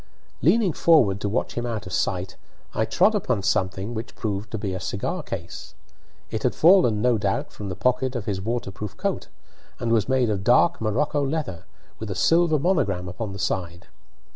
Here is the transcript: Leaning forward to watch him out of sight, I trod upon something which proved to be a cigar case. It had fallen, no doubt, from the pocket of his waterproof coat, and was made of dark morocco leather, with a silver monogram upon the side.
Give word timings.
Leaning 0.41 0.73
forward 0.73 1.21
to 1.21 1.29
watch 1.29 1.53
him 1.53 1.67
out 1.67 1.85
of 1.85 1.93
sight, 1.93 2.35
I 2.73 2.85
trod 2.85 3.13
upon 3.13 3.43
something 3.43 3.93
which 3.93 4.15
proved 4.15 4.49
to 4.49 4.57
be 4.57 4.73
a 4.73 4.79
cigar 4.79 5.21
case. 5.21 5.75
It 6.31 6.41
had 6.41 6.55
fallen, 6.55 7.03
no 7.03 7.19
doubt, 7.19 7.51
from 7.53 7.69
the 7.69 7.75
pocket 7.75 8.15
of 8.15 8.25
his 8.25 8.41
waterproof 8.41 8.97
coat, 8.97 9.27
and 9.79 9.91
was 9.91 10.09
made 10.09 10.31
of 10.31 10.43
dark 10.43 10.81
morocco 10.81 11.23
leather, 11.23 11.67
with 11.99 12.09
a 12.09 12.15
silver 12.15 12.57
monogram 12.57 13.07
upon 13.07 13.31
the 13.31 13.37
side. 13.37 13.89